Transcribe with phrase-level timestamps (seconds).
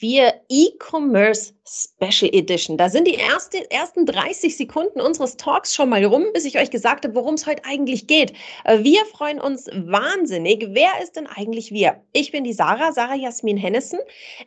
[0.00, 2.76] 4 E-Commerce Special Edition.
[2.76, 6.70] Da sind die erste, ersten 30 Sekunden unseres Talks schon mal rum, bis ich euch
[6.70, 8.32] gesagt habe, worum es heute eigentlich geht.
[8.64, 10.66] Äh, wir freuen uns wahnsinnig.
[10.70, 12.02] Wer ist denn eigentlich wir?
[12.12, 14.00] Ich bin die Sarah, Sarah Jasmin Hennessen.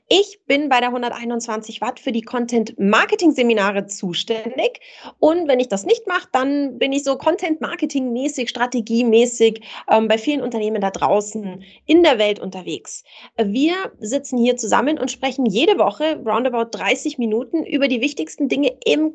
[0.09, 4.81] Ich bin bei der 121 Watt für die Content Marketing Seminare zuständig.
[5.19, 10.09] Und wenn ich das nicht mache, dann bin ich so Content Marketing mäßig, strategiemäßig ähm,
[10.09, 13.05] bei vielen Unternehmen da draußen in der Welt unterwegs.
[13.37, 18.01] Äh, wir sitzen hier zusammen und sprechen jede Woche roundabout 30 30 Minuten über die
[18.01, 19.13] wichtigsten Dinge im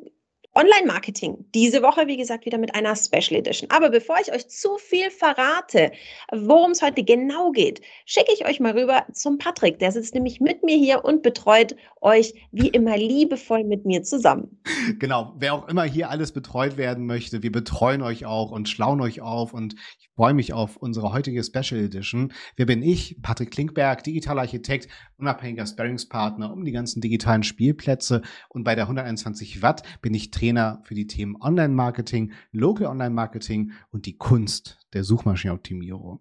[0.54, 1.44] Online-Marketing.
[1.54, 3.70] Diese Woche, wie gesagt, wieder mit einer Special Edition.
[3.70, 5.92] Aber bevor ich euch zu viel verrate,
[6.32, 9.78] worum es heute genau geht, schicke ich euch mal rüber zum Patrick.
[9.78, 14.60] Der sitzt nämlich mit mir hier und betreut euch wie immer liebevoll mit mir zusammen.
[14.98, 15.34] Genau.
[15.38, 19.20] Wer auch immer hier alles betreut werden möchte, wir betreuen euch auch und schlauen euch
[19.20, 22.32] auf und ich freue mich auf unsere heutige Special Edition.
[22.56, 23.20] Wer bin ich?
[23.22, 24.88] Patrick Klinkberg, digitaler Architekt,
[25.18, 30.80] unabhängiger Sparringspartner um die ganzen digitalen Spielplätze und bei der 121 Watt bin ich Trainer
[30.84, 36.20] für die Themen Online-Marketing, Local Online-Marketing und die Kunst der Suchmaschinenoptimierung.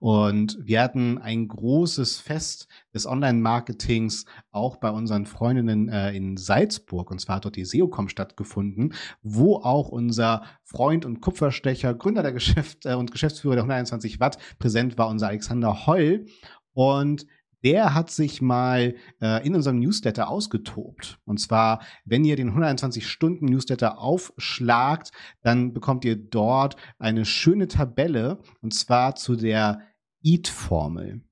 [0.00, 7.12] Und wir hatten ein großes Fest des Online-Marketings auch bei unseren Freundinnen äh, in Salzburg.
[7.12, 12.32] Und zwar hat dort die SEOCom stattgefunden, wo auch unser Freund und Kupferstecher, Gründer der
[12.32, 16.26] Geschäft äh, und Geschäftsführer der 121 Watt präsent war, unser Alexander Heul.
[16.72, 17.26] Und
[17.64, 21.18] der hat sich mal äh, in unserem Newsletter ausgetobt.
[21.24, 28.74] Und zwar, wenn ihr den 120-Stunden-Newsletter aufschlagt, dann bekommt ihr dort eine schöne Tabelle, und
[28.74, 29.80] zwar zu der
[30.22, 31.22] EAT-Formel.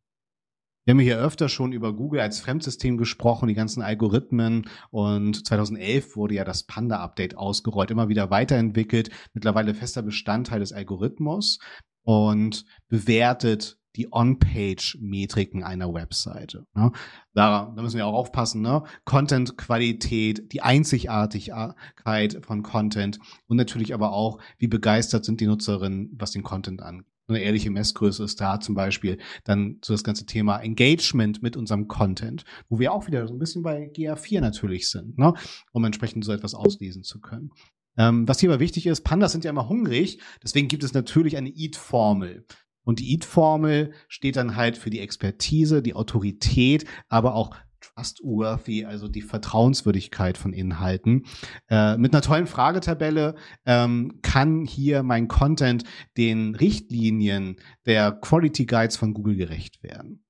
[0.87, 4.69] Wir haben hier öfter schon über Google als Fremdsystem gesprochen, die ganzen Algorithmen.
[4.91, 11.59] Und 2011 wurde ja das Panda-Update ausgerollt, immer wieder weiterentwickelt, mittlerweile fester Bestandteil des Algorithmus
[12.05, 16.67] und bewertet die On-Page-Metriken einer Webseite.
[16.75, 16.93] Ne?
[17.35, 18.83] Da, da müssen wir auch aufpassen, ne?
[19.05, 26.33] Content-Qualität, die Einzigartigkeit von Content und natürlich aber auch, wie begeistert sind die Nutzerinnen, was
[26.33, 27.07] den Content angeht.
[27.29, 31.89] Eine ehrliche Messgröße ist da zum Beispiel dann so das ganze Thema Engagement mit unserem
[31.89, 35.35] Content, wo wir auch wieder so ein bisschen bei GA4 natürlich sind, ne?
[35.73, 37.51] um entsprechend so etwas auslesen zu können.
[37.99, 41.37] Ähm, was hier aber wichtig ist, Pandas sind ja immer hungrig, deswegen gibt es natürlich
[41.37, 42.47] eine Eat-Formel.
[42.87, 49.09] Und die EAT-Formel steht dann halt für die Expertise, die Autorität, aber auch trustworthy, also
[49.09, 51.25] die Vertrauenswürdigkeit von Inhalten.
[51.69, 55.83] Äh, mit einer tollen Fragetabelle ähm, kann hier mein Content
[56.17, 60.25] den Richtlinien der Quality Guides von Google gerecht werden.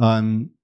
[0.00, 0.56] Ähm,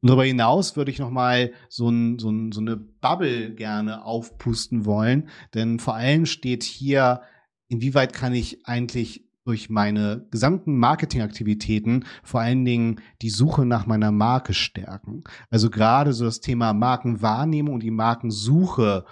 [0.00, 4.84] darüber hinaus würde ich noch mal so, ein, so, ein, so eine Bubble gerne aufpusten
[4.84, 7.22] wollen, denn vor allem steht hier,
[7.66, 14.10] inwieweit kann ich eigentlich durch meine gesamten Marketingaktivitäten vor allen Dingen die Suche nach meiner
[14.10, 15.22] Marke stärken.
[15.50, 19.04] Also gerade so das Thema Markenwahrnehmung und die Markensuche,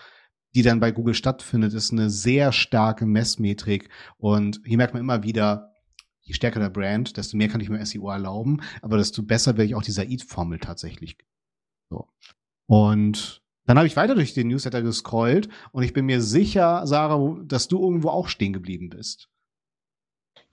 [0.55, 3.91] die dann bei Google stattfindet, ist eine sehr starke Messmetrik.
[4.17, 5.73] Und hier merkt man immer wieder,
[6.21, 9.67] je stärker der Brand, desto mehr kann ich mir SEO erlauben, aber desto besser werde
[9.67, 11.19] ich auch dieser EAT-Formel tatsächlich.
[11.91, 12.09] So.
[12.67, 17.39] Und dann habe ich weiter durch den Newsletter gescrollt und ich bin mir sicher, Sarah,
[17.45, 19.29] dass du irgendwo auch stehen geblieben bist.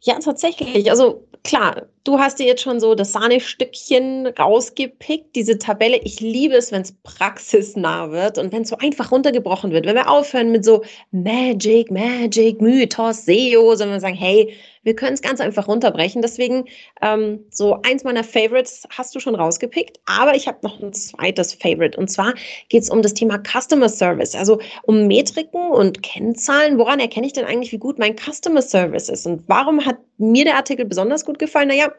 [0.01, 0.89] Ja, tatsächlich.
[0.89, 5.97] Also klar, du hast dir jetzt schon so das Sahnestückchen rausgepickt, diese Tabelle.
[6.03, 9.85] Ich liebe es, wenn es praxisnah wird und wenn es so einfach runtergebrochen wird.
[9.85, 14.53] Wenn wir aufhören mit so Magic, Magic, Mythos, SEO, sondern sagen, hey,
[14.84, 16.22] wir können es ganz einfach runterbrechen.
[16.22, 16.66] Deswegen
[17.01, 21.53] ähm, so eins meiner Favorites hast du schon rausgepickt, aber ich habe noch ein zweites
[21.53, 22.34] Favorite und zwar
[22.69, 26.78] geht es um das Thema Customer Service, also um Metriken und Kennzahlen.
[26.78, 30.45] Woran erkenne ich denn eigentlich, wie gut mein Customer Service ist und warum hat mir
[30.45, 31.69] der Artikel besonders gut gefallen?
[31.69, 31.91] Naja,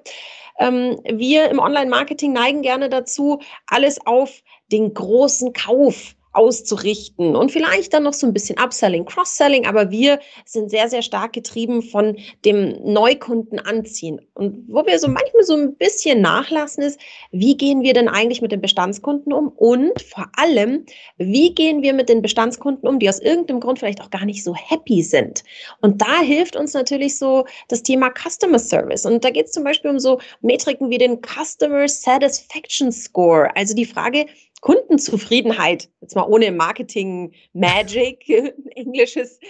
[0.59, 7.93] ähm, wir im Online-Marketing neigen gerne dazu, alles auf den großen Kauf auszurichten und vielleicht
[7.93, 12.17] dann noch so ein bisschen Upselling, Cross-Selling, aber wir sind sehr, sehr stark getrieben von
[12.45, 14.21] dem Neukunden anziehen.
[14.35, 17.01] Und wo wir so manchmal so ein bisschen nachlassen ist,
[17.33, 20.85] wie gehen wir denn eigentlich mit den Bestandskunden um und vor allem,
[21.19, 24.45] wie gehen wir mit den Bestandskunden um, die aus irgendeinem Grund vielleicht auch gar nicht
[24.45, 25.43] so happy sind.
[25.81, 29.05] Und da hilft uns natürlich so das Thema Customer Service.
[29.05, 33.75] Und da geht es zum Beispiel um so Metriken wie den Customer Satisfaction Score, also
[33.75, 34.27] die Frage,
[34.61, 38.29] Kundenzufriedenheit, jetzt mal ohne Marketing Magic,
[38.77, 39.41] englisches,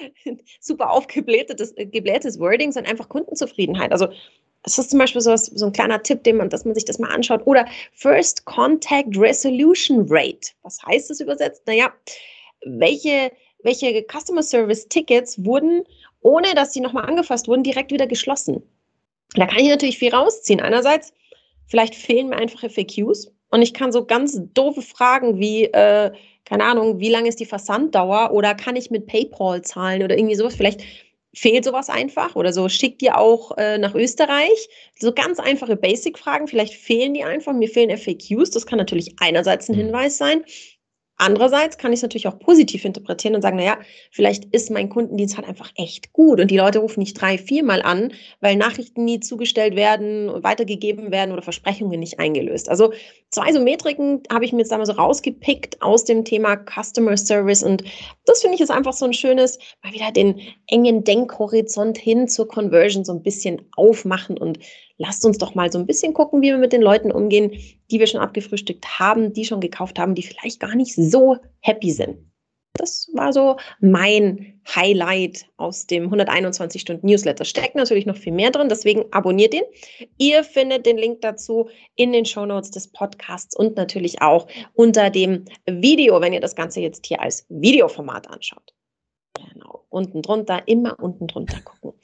[0.61, 3.93] super aufgeblähtes geblähtes Wording, sondern einfach Kundenzufriedenheit.
[3.93, 4.09] Also
[4.63, 6.99] Das ist zum Beispiel so, so ein kleiner Tipp, den man, dass man sich das
[6.99, 7.47] mal anschaut.
[7.47, 10.53] Oder First Contact Resolution Rate.
[10.63, 11.67] Was heißt das übersetzt?
[11.67, 11.93] Naja,
[12.65, 13.33] welche,
[13.63, 15.85] welche Customer Service Tickets wurden,
[16.21, 18.63] ohne dass sie nochmal angefasst wurden, direkt wieder geschlossen?
[19.35, 20.61] Da kann ich natürlich viel rausziehen.
[20.61, 21.15] Einerseits,
[21.67, 26.13] vielleicht fehlen mir einfach FAQs und ich kann so ganz doofe Fragen wie, äh,
[26.45, 30.37] keine Ahnung, wie lange ist die Versanddauer oder kann ich mit PayPal zahlen oder irgendwie
[30.37, 30.55] sowas.
[30.55, 30.83] Vielleicht
[31.35, 34.69] fehlt sowas einfach oder so, schickt ihr auch äh, nach Österreich.
[34.99, 39.69] So ganz einfache Basic-Fragen, vielleicht fehlen die einfach, mir fehlen FAQs, das kann natürlich einerseits
[39.69, 39.81] ein mhm.
[39.81, 40.45] Hinweis sein.
[41.21, 43.79] Andererseits kann ich es natürlich auch positiv interpretieren und sagen, naja,
[44.11, 47.83] vielleicht ist mein Kundendienst halt einfach echt gut und die Leute rufen nicht drei, viermal
[47.83, 52.71] an, weil Nachrichten nie zugestellt werden, weitergegeben werden oder Versprechungen nicht eingelöst.
[52.71, 52.95] Also
[53.29, 57.63] zwei so Metriken habe ich mir jetzt einmal so rausgepickt aus dem Thema Customer Service
[57.63, 57.85] und
[58.25, 62.49] das finde ich ist einfach so ein schönes, mal wieder den engen Denkhorizont hin zur
[62.49, 64.59] Conversion so ein bisschen aufmachen und
[65.01, 67.53] lasst uns doch mal so ein bisschen gucken, wie wir mit den Leuten umgehen,
[67.91, 71.91] die wir schon abgefrühstückt haben, die schon gekauft haben, die vielleicht gar nicht so happy
[71.91, 72.19] sind.
[72.75, 77.45] Das war so mein Highlight aus dem 121 Stunden Newsletter.
[77.45, 79.65] Steckt natürlich noch viel mehr drin, deswegen abonniert ihn.
[80.19, 85.09] Ihr findet den Link dazu in den Show Notes des Podcasts und natürlich auch unter
[85.09, 88.75] dem Video, wenn ihr das Ganze jetzt hier als Videoformat anschaut.
[89.35, 91.95] Genau, unten drunter, immer unten drunter gucken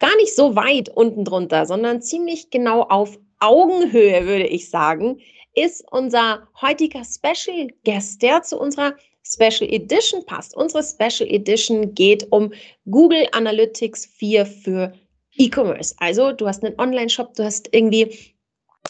[0.00, 5.20] gar nicht so weit unten drunter, sondern ziemlich genau auf Augenhöhe, würde ich sagen,
[5.54, 8.94] ist unser heutiger Special Guest, der zu unserer
[9.24, 10.56] Special Edition passt.
[10.56, 12.52] Unsere Special Edition geht um
[12.90, 14.92] Google Analytics 4 für
[15.36, 15.94] E-Commerce.
[15.98, 18.34] Also du hast einen Online-Shop, du hast irgendwie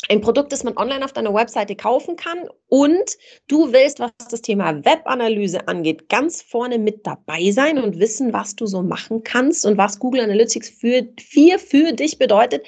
[0.08, 3.16] ein Produkt, das man online auf deiner Webseite kaufen kann und
[3.48, 8.56] du willst, was das Thema Webanalyse angeht, ganz vorne mit dabei sein und wissen, was
[8.56, 12.66] du so machen kannst und was Google Analytics für, 4 für dich bedeutet,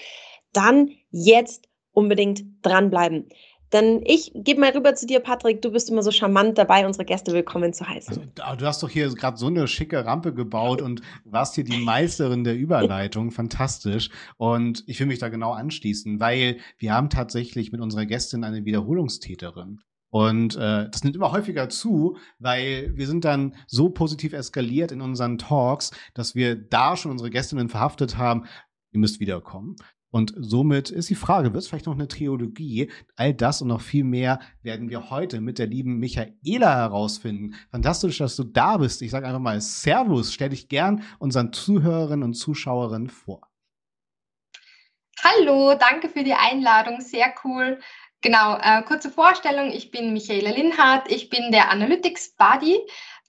[0.53, 3.29] dann jetzt unbedingt dranbleiben.
[3.73, 5.63] Dann ich gebe mal rüber zu dir, Patrick.
[5.63, 8.31] Du bist immer so charmant dabei, unsere Gäste willkommen zu heißen.
[8.39, 11.79] Also, du hast doch hier gerade so eine schicke Rampe gebaut und warst hier die
[11.79, 13.31] Meisterin der Überleitung.
[13.31, 14.11] Fantastisch.
[14.37, 18.67] Und ich will mich da genau anschließen, weil wir haben tatsächlich mit unserer Gästin eine
[18.67, 19.81] Wiederholungstäterin.
[20.11, 25.01] Und äh, das nimmt immer häufiger zu, weil wir sind dann so positiv eskaliert in
[25.01, 28.45] unseren Talks, dass wir da schon unsere Gästinnen verhaftet haben,
[28.93, 29.77] ihr müsst wiederkommen.
[30.13, 32.91] Und somit ist die Frage, wird es vielleicht noch eine Triologie?
[33.17, 37.55] All das und noch viel mehr werden wir heute mit der lieben Michaela herausfinden.
[37.71, 39.01] Fantastisch, dass du da bist.
[39.01, 40.35] Ich sage einfach mal Servus.
[40.35, 43.41] Stell dich gern unseren Zuhörerinnen und Zuschauerinnen vor.
[45.25, 47.01] Hallo, danke für die Einladung.
[47.01, 47.81] Sehr cool.
[48.21, 49.73] Genau, äh, kurze Vorstellung.
[49.73, 51.11] Ich bin Michaela Linhardt.
[51.11, 52.79] Ich bin der Analytics Buddy.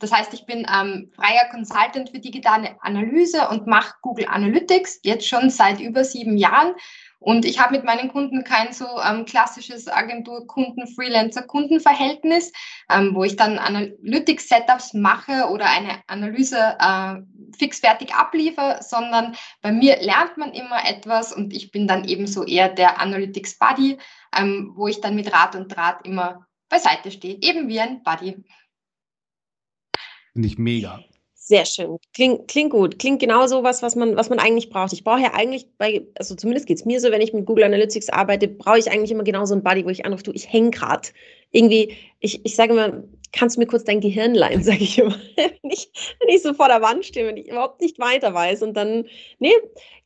[0.04, 5.26] Das heißt, ich bin ähm, freier Consultant für digitale Analyse und mache Google Analytics jetzt
[5.26, 6.76] schon seit über sieben Jahren.
[7.20, 12.52] Und ich habe mit meinen Kunden kein so ähm, klassisches Agentur-Kunden, Freelancer-Kundenverhältnis,
[12.90, 17.22] ähm, wo ich dann Analytics-Setups mache oder eine Analyse äh,
[17.58, 22.68] fixfertig abliefere, sondern bei mir lernt man immer etwas und ich bin dann ebenso eher
[22.68, 24.00] der Analytics-Buddy,
[24.38, 28.44] ähm, wo ich dann mit Rat und Draht immer beiseite stehe, eben wie ein Buddy.
[30.33, 31.03] Finde ich mega.
[31.45, 31.97] Sehr schön.
[32.13, 33.00] Klingt, klingt gut.
[33.00, 34.94] Klingt genau so was, was man, was man eigentlich braucht.
[34.94, 37.65] Ich brauche ja eigentlich bei, also zumindest geht es mir so, wenn ich mit Google
[37.65, 40.51] Analytics arbeite, brauche ich eigentlich immer genau so einen Buddy, wo ich anrufe, du, ich
[40.51, 41.09] hänge gerade.
[41.51, 45.19] Irgendwie, ich, ich sage immer, kannst du mir kurz dein Gehirn leihen, sage ich immer.
[45.35, 48.63] wenn, ich, wenn ich so vor der Wand stehe, wenn ich überhaupt nicht weiter weiß.
[48.63, 49.06] Und dann,
[49.40, 49.52] nee,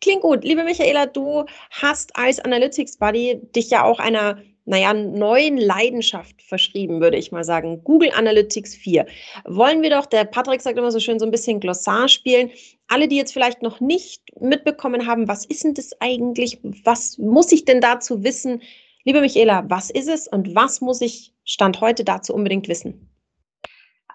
[0.02, 0.44] klingt gut.
[0.44, 7.00] Liebe Michaela, du hast als Analytics Buddy dich ja auch einer naja, neuen Leidenschaft verschrieben,
[7.00, 7.84] würde ich mal sagen.
[7.86, 9.08] Google Analytics 4.
[9.46, 12.52] Wollen wir doch, der Patrick sagt immer so schön, so ein bisschen Glossar spielen.
[12.90, 16.60] Alle, die jetzt vielleicht noch nicht mitbekommen haben, was ist denn das eigentlich?
[16.84, 18.62] Was muss ich denn dazu wissen?
[19.06, 23.10] Liebe Michaela, was ist es und was muss ich Stand heute dazu unbedingt wissen?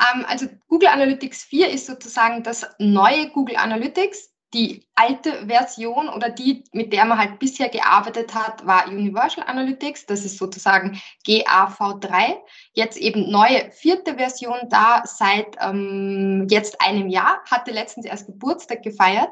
[0.00, 6.28] Ähm, also Google Analytics 4 ist sozusagen das neue Google Analytics die alte Version oder
[6.28, 10.06] die, mit der man halt bisher gearbeitet hat, war Universal Analytics.
[10.06, 12.36] Das ist sozusagen GAV3.
[12.74, 17.40] Jetzt eben neue vierte Version da seit ähm, jetzt einem Jahr.
[17.50, 19.30] Hatte letztens erst Geburtstag gefeiert.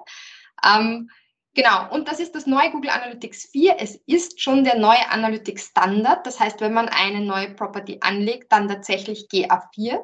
[0.65, 1.11] Ähm,
[1.55, 1.91] genau.
[1.91, 3.77] Und das ist das neue Google Analytics 4.
[3.79, 6.27] Es ist schon der neue Analytics Standard.
[6.27, 10.01] Das heißt, wenn man eine neue Property anlegt, dann tatsächlich GA4.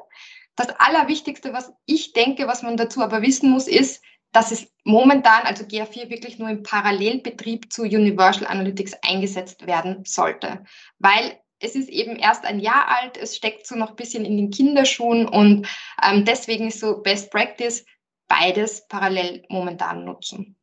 [0.55, 5.43] Das Allerwichtigste, was ich denke, was man dazu aber wissen muss, ist, dass es momentan,
[5.43, 10.63] also GA4, wirklich nur im Parallelbetrieb zu Universal Analytics eingesetzt werden sollte.
[10.99, 14.37] Weil es ist eben erst ein Jahr alt, es steckt so noch ein bisschen in
[14.37, 15.67] den Kinderschuhen und
[16.03, 17.85] ähm, deswegen ist so Best Practice
[18.27, 20.55] beides parallel momentan nutzen.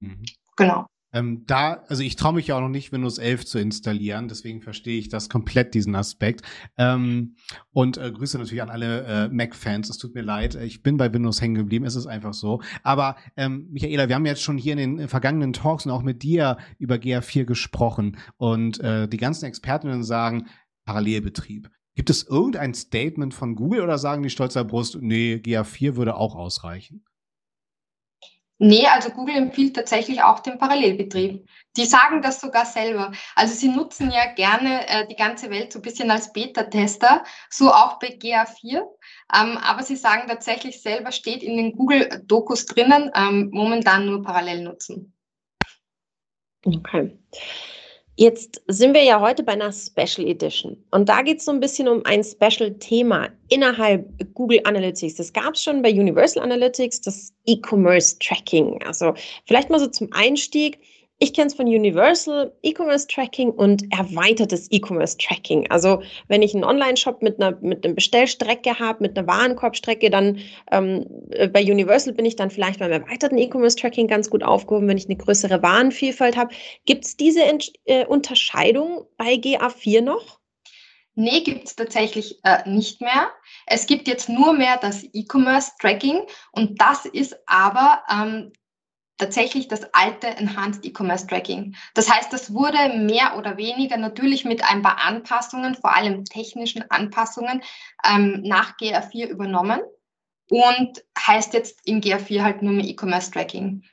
[0.00, 0.24] Mhm.
[0.56, 0.86] Genau.
[1.14, 4.60] Ähm, da, also ich traue mich ja auch noch nicht, Windows 11 zu installieren, deswegen
[4.60, 6.42] verstehe ich das komplett, diesen Aspekt.
[6.76, 7.36] Ähm,
[7.70, 9.88] und äh, Grüße natürlich an alle äh, Mac-Fans.
[9.88, 12.60] Es tut mir leid, ich bin bei Windows hängen geblieben, es ist einfach so.
[12.82, 16.22] Aber ähm, Michaela, wir haben jetzt schon hier in den vergangenen Talks und auch mit
[16.22, 20.48] dir über GA4 gesprochen und äh, die ganzen Expertinnen sagen,
[20.84, 21.70] Parallelbetrieb.
[21.94, 26.34] Gibt es irgendein Statement von Google oder sagen die stolzer Brust, nee, GA4 würde auch
[26.34, 27.04] ausreichen?
[28.58, 31.44] Nee, also Google empfiehlt tatsächlich auch den Parallelbetrieb.
[31.76, 33.10] Die sagen das sogar selber.
[33.34, 37.72] Also sie nutzen ja gerne äh, die ganze Welt so ein bisschen als Beta-Tester, so
[37.72, 38.82] auch bei GA4.
[39.34, 44.62] Ähm, aber sie sagen tatsächlich selber, steht in den Google-Dokus drinnen, ähm, momentan nur parallel
[44.62, 45.12] nutzen.
[46.64, 47.18] Okay.
[48.16, 51.58] Jetzt sind wir ja heute bei einer Special Edition und da geht es so ein
[51.58, 55.16] bisschen um ein Special-Thema innerhalb Google Analytics.
[55.16, 58.80] Das gab es schon bei Universal Analytics, das E-Commerce Tracking.
[58.84, 59.14] Also
[59.46, 60.78] vielleicht mal so zum Einstieg.
[61.20, 65.70] Ich kenne es von Universal E-Commerce Tracking und erweitertes E-Commerce Tracking.
[65.70, 70.40] Also wenn ich einen Online-Shop mit einer mit einem Bestellstrecke habe, mit einer Warenkorbstrecke, dann
[70.72, 74.88] ähm, äh, bei Universal bin ich dann vielleicht beim erweiterten E-Commerce Tracking ganz gut aufgehoben,
[74.88, 76.52] wenn ich eine größere Warenvielfalt habe.
[76.84, 77.42] Gibt es diese
[77.84, 80.40] äh, Unterscheidung bei GA4 noch?
[81.14, 83.30] Nee, gibt es tatsächlich äh, nicht mehr.
[83.66, 88.52] Es gibt jetzt nur mehr das E-Commerce Tracking und das ist aber ähm,
[89.18, 91.76] tatsächlich das alte Enhanced E-Commerce Tracking.
[91.94, 96.90] Das heißt, das wurde mehr oder weniger natürlich mit ein paar Anpassungen, vor allem technischen
[96.90, 97.62] Anpassungen,
[98.04, 99.80] ähm, nach GA4 übernommen
[100.48, 103.84] und heißt jetzt in GA4 halt nur mehr E-Commerce Tracking.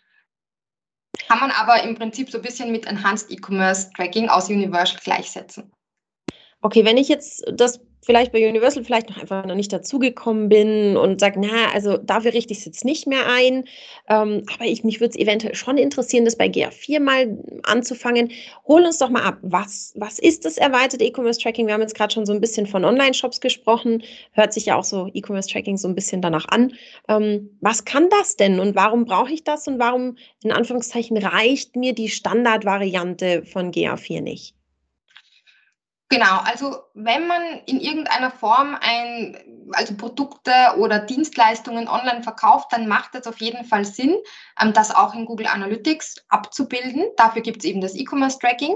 [1.28, 5.72] Kann man aber im Prinzip so ein bisschen mit Enhanced E-Commerce Tracking aus Universal gleichsetzen.
[6.62, 10.98] Okay, wenn ich jetzt das vielleicht bei Universal vielleicht noch einfach noch nicht dazugekommen bin
[10.98, 13.66] und sage, na, also dafür richte ich es jetzt nicht mehr ein.
[14.10, 18.32] Ähm, aber ich, mich würde es eventuell schon interessieren, das bei GA4 mal anzufangen.
[18.68, 19.38] Hol uns doch mal ab.
[19.42, 21.68] Was, was ist das erweiterte E-Commerce-Tracking?
[21.68, 24.04] Wir haben jetzt gerade schon so ein bisschen von Online-Shops gesprochen.
[24.34, 26.74] Hört sich ja auch so E-Commerce-Tracking so ein bisschen danach an.
[27.08, 31.76] Ähm, was kann das denn und warum brauche ich das und warum, in Anführungszeichen, reicht
[31.76, 34.56] mir die Standardvariante von GA4 nicht?
[36.12, 39.38] Genau, also wenn man in irgendeiner Form ein,
[39.72, 44.18] also Produkte oder Dienstleistungen online verkauft, dann macht es auf jeden Fall Sinn,
[44.62, 47.06] ähm, das auch in Google Analytics abzubilden.
[47.16, 48.76] Dafür gibt es eben das E-Commerce Tracking.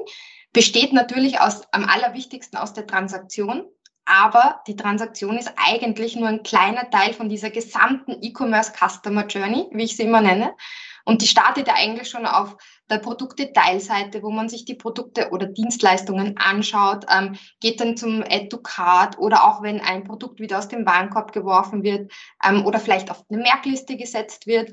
[0.53, 3.65] Besteht natürlich aus, am allerwichtigsten aus der Transaktion.
[4.05, 9.67] Aber die Transaktion ist eigentlich nur ein kleiner Teil von dieser gesamten E-Commerce Customer Journey,
[9.71, 10.55] wie ich sie immer nenne.
[11.03, 12.55] Und die startet ja eigentlich schon auf
[12.89, 18.49] der Produktdetailseite, wo man sich die Produkte oder Dienstleistungen anschaut, ähm, geht dann zum Add
[18.49, 22.11] to Card oder auch wenn ein Produkt wieder aus dem Warenkorb geworfen wird
[22.47, 24.71] ähm, oder vielleicht auf eine Merkliste gesetzt wird,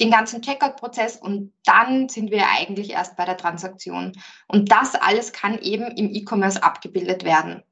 [0.00, 4.12] den ganzen Checkout-Prozess und dann sind wir eigentlich erst bei der Transaktion.
[4.48, 7.62] Und das alles kann eben im E-Commerce abgebildet werden.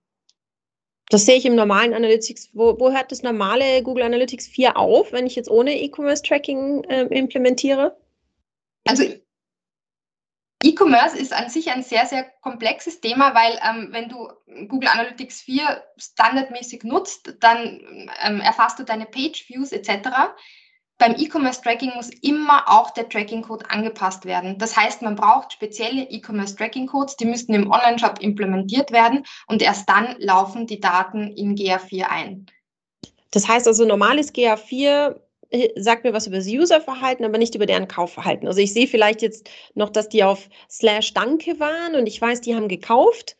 [1.09, 2.51] Das sehe ich im normalen Analytics.
[2.53, 6.85] Wo, wo hört das normale Google Analytics 4 auf, wenn ich jetzt ohne E-Commerce Tracking
[6.85, 7.97] äh, implementiere?
[8.87, 9.03] Also
[10.63, 14.29] E-Commerce ist an sich ein sehr, sehr komplexes Thema, weil ähm, wenn du
[14.69, 17.81] Google Analytics 4 standardmäßig nutzt, dann
[18.23, 20.11] ähm, erfasst du deine Page Views etc.
[20.99, 24.59] Beim E-Commerce Tracking muss immer auch der Tracking Code angepasst werden.
[24.59, 29.63] Das heißt, man braucht spezielle E-Commerce Tracking Codes, die müssten im Online-Shop implementiert werden und
[29.63, 32.47] erst dann laufen die Daten in GA4 ein.
[33.31, 35.15] Das heißt also, normales GA4 äh,
[35.77, 38.47] sagt mir was über das Userverhalten, aber nicht über deren Kaufverhalten.
[38.47, 42.41] Also ich sehe vielleicht jetzt noch, dass die auf Slash Danke waren und ich weiß,
[42.41, 43.37] die haben gekauft.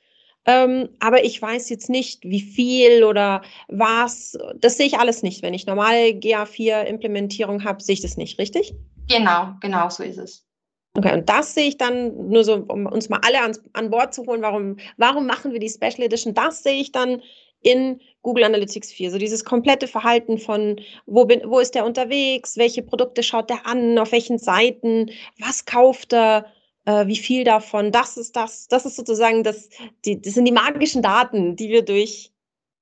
[0.47, 4.39] Ähm, aber ich weiß jetzt nicht, wie viel oder was.
[4.57, 5.43] Das sehe ich alles nicht.
[5.43, 8.75] Wenn ich normale GA4-Implementierung habe, sehe ich das nicht, richtig?
[9.09, 10.47] Genau, genau so ist es.
[10.95, 14.13] Okay, und das sehe ich dann nur so, um uns mal alle ans, an Bord
[14.13, 14.43] zu holen.
[14.43, 16.35] Warum, warum machen wir die Special Edition?
[16.35, 17.23] Das sehe ich dann
[17.61, 19.11] in Google Analytics 4.
[19.11, 23.67] So dieses komplette Verhalten von, wo, bin, wo ist der unterwegs, welche Produkte schaut der
[23.67, 26.47] an, auf welchen Seiten, was kauft er,
[26.85, 29.69] äh, wie viel davon, das ist das, das ist sozusagen das,
[30.05, 32.31] die, das sind die magischen Daten, die wir durch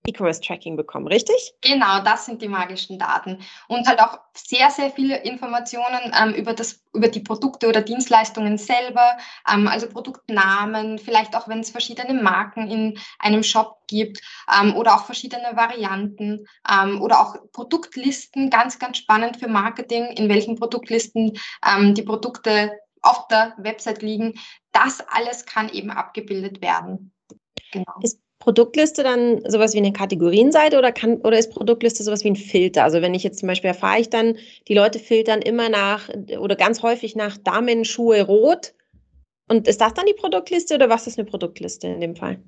[0.06, 1.54] E-Commerce-Tracking bekommen, richtig?
[1.60, 3.42] Genau, das sind die magischen Daten.
[3.68, 8.58] Und halt auch sehr, sehr viele Informationen ähm, über, das, über die Produkte oder Dienstleistungen
[8.58, 9.18] selber,
[9.52, 14.20] ähm, also Produktnamen, vielleicht auch, wenn es verschiedene Marken in einem Shop gibt
[14.58, 20.28] ähm, oder auch verschiedene Varianten ähm, oder auch Produktlisten, ganz, ganz spannend für Marketing, in
[20.28, 24.34] welchen Produktlisten ähm, die Produkte auf der Website liegen.
[24.72, 27.12] Das alles kann eben abgebildet werden.
[27.72, 27.94] Genau.
[28.02, 32.36] Ist Produktliste dann sowas wie eine Kategorienseite oder kann oder ist Produktliste sowas wie ein
[32.36, 32.82] Filter?
[32.82, 34.38] Also wenn ich jetzt zum Beispiel erfahre ich dann,
[34.68, 38.72] die Leute filtern immer nach oder ganz häufig nach Damenschuhe rot,
[39.48, 42.42] Und ist das dann die Produktliste oder was ist eine Produktliste in dem Fall?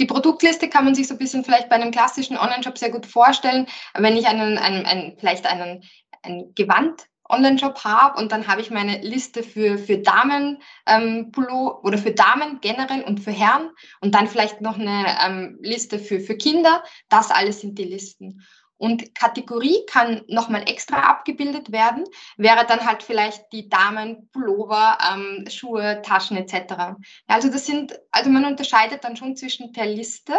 [0.00, 3.06] Die Produktliste kann man sich so ein bisschen vielleicht bei einem klassischen Online-Shop sehr gut
[3.06, 3.68] vorstellen.
[3.94, 5.84] Wenn ich einen, einen, einen vielleicht einen,
[6.22, 11.80] ein Gewand Online-Shop habe und dann habe ich meine Liste für, für Damen ähm, Pullo
[11.82, 16.20] oder für Damen generell und für Herren und dann vielleicht noch eine ähm, Liste für,
[16.20, 16.82] für Kinder.
[17.08, 18.42] Das alles sind die Listen.
[18.78, 22.04] Und Kategorie kann nochmal extra abgebildet werden,
[22.36, 26.94] wäre dann halt vielleicht die Damen, Pullover, ähm, Schuhe, Taschen etc.
[27.26, 30.34] Also das sind, also man unterscheidet dann schon zwischen der Liste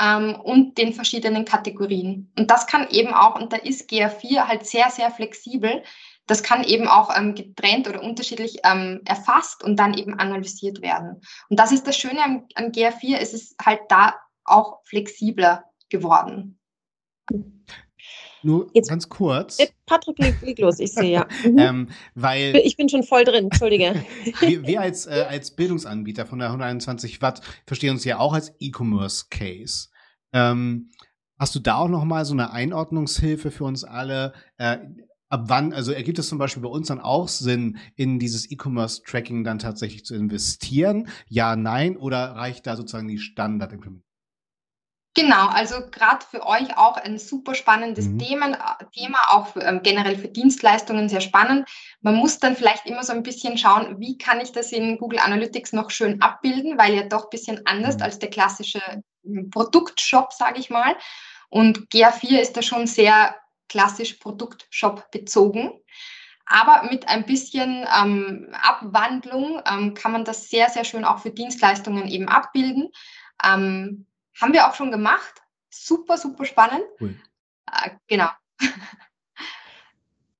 [0.00, 2.32] ähm, und den verschiedenen Kategorien.
[2.36, 5.82] Und das kann eben auch, und da ist GA4 halt sehr, sehr flexibel,
[6.26, 11.20] das kann eben auch ähm, getrennt oder unterschiedlich ähm, erfasst und dann eben analysiert werden.
[11.48, 16.58] Und das ist das Schöne an, an GA4, es ist halt da auch flexibler geworden.
[18.42, 19.58] Nur Jetzt, ganz kurz.
[19.86, 21.26] Patrick, leg los, ich sehe ja.
[21.44, 21.58] Mhm.
[21.58, 23.94] ähm, weil ich bin schon voll drin, entschuldige.
[24.40, 28.52] wir, wir als, äh, als Bildungsanbieter von der 121 Watt verstehen uns ja auch als
[28.58, 29.88] E-Commerce-Case.
[30.32, 30.90] Ähm,
[31.38, 34.32] hast du da auch noch mal so eine Einordnungshilfe für uns alle?
[34.58, 34.78] Äh,
[35.28, 39.44] ab wann, also ergibt es zum Beispiel bei uns dann auch Sinn, in dieses E-Commerce-Tracking
[39.44, 41.08] dann tatsächlich zu investieren?
[41.28, 41.96] Ja, nein?
[41.96, 44.11] Oder reicht da sozusagen die Standardimplementierung?
[45.14, 48.18] Genau, also gerade für euch auch ein super spannendes mhm.
[48.18, 51.68] Thema, Thema, auch für, ähm, generell für Dienstleistungen sehr spannend.
[52.00, 55.18] Man muss dann vielleicht immer so ein bisschen schauen, wie kann ich das in Google
[55.18, 58.02] Analytics noch schön abbilden, weil ja doch ein bisschen anders mhm.
[58.02, 58.80] als der klassische
[59.22, 60.96] hm, Produktshop, sage ich mal.
[61.50, 63.36] Und GA4 ist da schon sehr
[63.68, 65.72] klassisch Produktshop bezogen.
[66.46, 71.30] Aber mit ein bisschen ähm, Abwandlung ähm, kann man das sehr, sehr schön auch für
[71.30, 72.88] Dienstleistungen eben abbilden.
[73.44, 74.06] Ähm,
[74.40, 75.42] haben wir auch schon gemacht.
[75.70, 76.84] Super, super spannend.
[77.00, 77.16] Cool.
[77.70, 78.28] Äh, genau.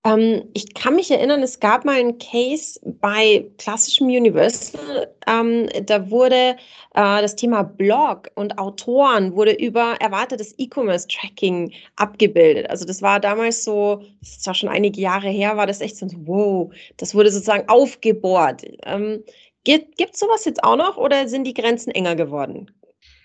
[0.04, 5.14] Ähm, ich kann mich erinnern, es gab mal einen Case bei klassischem Universal.
[5.28, 6.56] Ähm, da wurde
[6.94, 12.68] äh, das Thema Blog und Autoren wurde über erwartetes E-Commerce-Tracking abgebildet.
[12.68, 15.96] Also das war damals so, das ist zwar schon einige Jahre her, war das echt
[15.96, 18.64] so, wow, das wurde sozusagen aufgebohrt.
[18.84, 19.22] Ähm,
[19.64, 22.68] gibt es sowas jetzt auch noch oder sind die Grenzen enger geworden?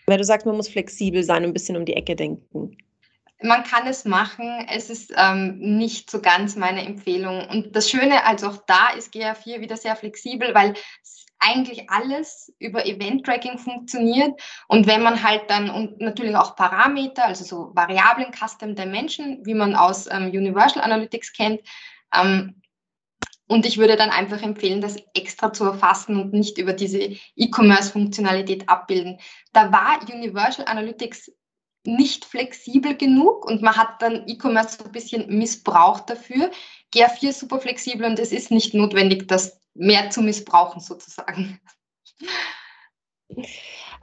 [0.07, 2.77] Weil du sagst, man muss flexibel sein und ein bisschen um die Ecke denken.
[3.41, 7.47] Man kann es machen, es ist ähm, nicht so ganz meine Empfehlung.
[7.49, 10.73] Und das Schöne, also auch da ist GA4 wieder sehr flexibel, weil
[11.39, 14.41] eigentlich alles über Event-Tracking funktioniert.
[14.67, 19.53] Und wenn man halt dann und natürlich auch Parameter, also so Variablen Custom Dimension, wie
[19.53, 21.61] man aus ähm, Universal Analytics kennt,
[22.13, 22.61] ähm,
[23.47, 28.67] und ich würde dann einfach empfehlen, das extra zu erfassen und nicht über diese E-Commerce-Funktionalität
[28.67, 29.19] abbilden.
[29.53, 31.31] Da war Universal Analytics
[31.85, 36.51] nicht flexibel genug und man hat dann E-Commerce so ein bisschen missbraucht dafür.
[36.93, 41.59] GA4 ist super flexibel und es ist nicht notwendig, das mehr zu missbrauchen sozusagen.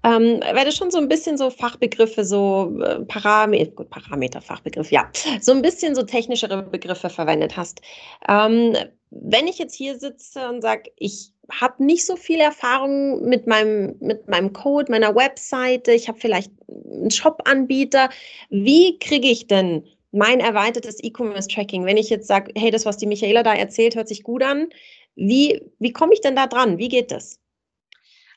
[0.04, 4.90] Ähm, weil du schon so ein bisschen so Fachbegriffe, so äh, Parameter, gut, Parameter, Fachbegriff,
[4.90, 7.80] ja, so ein bisschen so technischere Begriffe verwendet hast.
[8.28, 8.76] Ähm,
[9.10, 13.96] wenn ich jetzt hier sitze und sage, ich habe nicht so viel Erfahrung mit meinem,
[14.00, 18.10] mit meinem Code, meiner Webseite, ich habe vielleicht einen Shop-Anbieter,
[18.50, 23.06] wie kriege ich denn mein erweitertes E-Commerce-Tracking, wenn ich jetzt sage, hey, das, was die
[23.06, 24.68] Michaela da erzählt, hört sich gut an,
[25.16, 26.78] wie, wie komme ich denn da dran?
[26.78, 27.40] Wie geht das?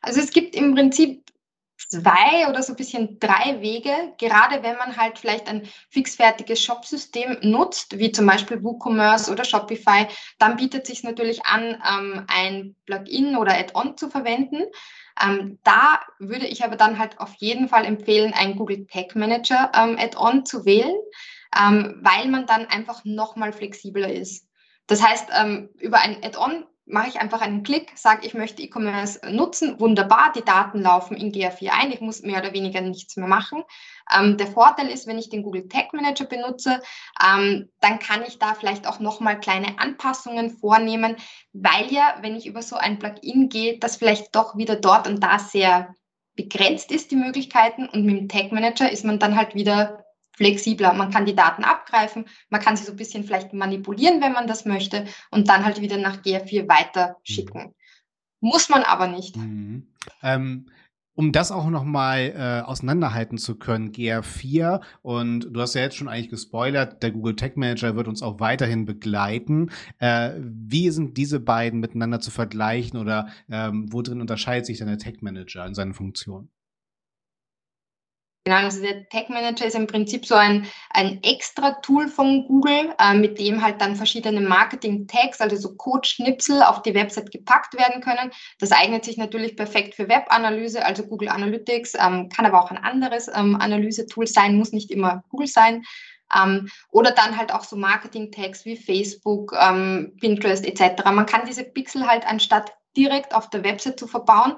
[0.01, 1.23] Also es gibt im Prinzip
[1.77, 7.37] zwei oder so ein bisschen drei Wege, gerade wenn man halt vielleicht ein fixfertiges Shopsystem
[7.41, 10.07] nutzt, wie zum Beispiel WooCommerce oder Shopify,
[10.39, 14.63] dann bietet sich natürlich an, ähm, ein Plugin oder Add-on zu verwenden.
[15.23, 19.71] Ähm, da würde ich aber dann halt auf jeden Fall empfehlen, ein Google Tag Manager
[19.75, 20.95] ähm, Add-on zu wählen,
[21.57, 24.47] ähm, weil man dann einfach nochmal flexibler ist.
[24.87, 29.19] Das heißt, ähm, über ein Add-on mache ich einfach einen Klick, sage, ich möchte E-Commerce
[29.30, 29.80] nutzen.
[29.80, 31.91] Wunderbar, die Daten laufen in GA4 ein.
[31.91, 33.63] Ich muss mehr oder weniger nichts mehr machen.
[34.15, 36.82] Ähm, der Vorteil ist, wenn ich den Google Tag Manager benutze,
[37.21, 41.17] ähm, dann kann ich da vielleicht auch nochmal kleine Anpassungen vornehmen,
[41.52, 45.21] weil ja, wenn ich über so ein Plugin gehe, das vielleicht doch wieder dort und
[45.21, 45.93] da sehr
[46.36, 47.89] begrenzt ist, die Möglichkeiten.
[47.89, 50.06] Und mit dem Tag Manager ist man dann halt wieder
[50.38, 50.93] flexibler.
[50.93, 54.47] Man kann die Daten abgreifen, man kann sie so ein bisschen vielleicht manipulieren, wenn man
[54.47, 57.60] das möchte, und dann halt wieder nach GA4 weiter schicken.
[57.60, 57.73] Mhm.
[58.39, 59.36] Muss man aber nicht.
[59.36, 59.88] Mhm.
[60.21, 60.67] Ähm,
[61.15, 65.95] um das auch noch mal äh, auseinanderhalten zu können, GR4 und du hast ja jetzt
[65.95, 69.71] schon eigentlich gespoilert, der Google Tag Manager wird uns auch weiterhin begleiten.
[69.97, 74.88] Äh, wie sind diese beiden miteinander zu vergleichen oder ähm, wo drin unterscheidet sich denn
[74.88, 76.52] der Tag Manager in seinen Funktionen?
[78.47, 82.93] Genau, also der Tag Manager ist im Prinzip so ein, ein extra Tool von Google,
[82.97, 87.99] äh, mit dem halt dann verschiedene Marketing-Tags, also so Code-Schnipsel auf die Website gepackt werden
[88.01, 88.31] können.
[88.62, 92.77] Das eignet sich natürlich perfekt für Web-Analyse, also Google Analytics, ähm, kann aber auch ein
[92.77, 95.83] anderes ähm, Analyse-Tool sein, muss nicht immer Google sein.
[96.33, 101.03] Ähm, oder dann halt auch so Marketing-Tags wie Facebook, ähm, Pinterest etc.
[101.12, 104.53] Man kann diese Pixel halt anstatt direkt auf der Website zu verbauen,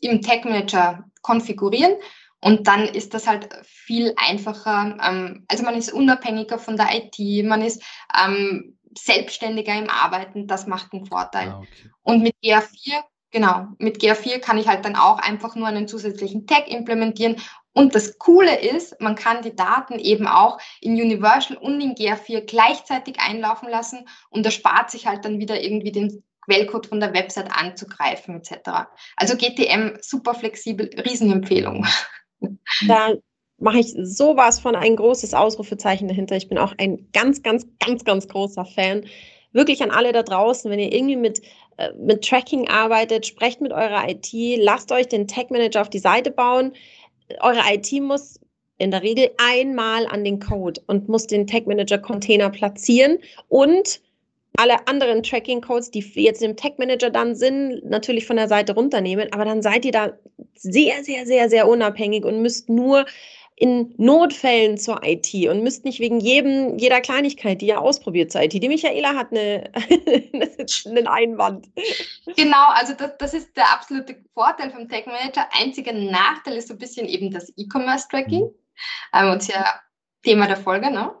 [0.00, 1.92] im Tag Manager konfigurieren
[2.40, 4.96] und dann ist das halt viel einfacher.
[5.02, 7.82] Ähm, also man ist unabhängiger von der IT, man ist
[8.16, 11.48] ähm, selbstständiger im Arbeiten, das macht einen Vorteil.
[11.48, 11.90] Ah, okay.
[12.02, 16.46] Und mit GA4, genau, mit GA4 kann ich halt dann auch einfach nur einen zusätzlichen
[16.46, 17.36] Tag implementieren.
[17.72, 22.40] Und das Coole ist, man kann die Daten eben auch in Universal und in GA4
[22.40, 27.52] gleichzeitig einlaufen lassen und erspart sich halt dann wieder irgendwie den Quellcode von der Website
[27.52, 28.88] anzugreifen etc.
[29.16, 31.86] Also GTM super flexibel, Riesenempfehlung.
[32.86, 33.14] Da
[33.58, 36.36] mache ich sowas von ein großes Ausrufezeichen dahinter.
[36.36, 39.04] Ich bin auch ein ganz, ganz, ganz, ganz großer Fan.
[39.52, 41.40] Wirklich an alle da draußen, wenn ihr irgendwie mit,
[41.76, 45.98] äh, mit Tracking arbeitet, sprecht mit eurer IT, lasst euch den Tag Manager auf die
[45.98, 46.72] Seite bauen.
[47.40, 48.38] Eure IT muss
[48.78, 54.00] in der Regel einmal an den Code und muss den Tag Manager Container platzieren und
[54.58, 59.32] alle anderen Tracking-Codes, die jetzt im Tag Manager dann sind, natürlich von der Seite runternehmen.
[59.32, 60.12] Aber dann seid ihr da
[60.54, 63.06] sehr, sehr, sehr, sehr unabhängig und müsst nur
[63.54, 68.42] in Notfällen zur IT und müsst nicht wegen jedem, jeder Kleinigkeit, die ihr ausprobiert zur
[68.42, 68.52] IT.
[68.52, 69.70] Die Michaela hat eine,
[70.86, 71.68] einen Einwand.
[72.36, 75.46] Genau, also das, das ist der absolute Vorteil vom Tag Manager.
[75.60, 78.44] Einziger Nachteil ist so ein bisschen eben das E-Commerce-Tracking.
[78.44, 78.54] Mhm.
[79.12, 79.80] Ähm, und ja
[80.22, 81.12] Thema der Folge, ne?